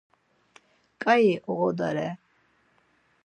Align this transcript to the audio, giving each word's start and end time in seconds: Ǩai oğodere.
Ǩai 1.03 1.27
oğodere. 1.51 2.09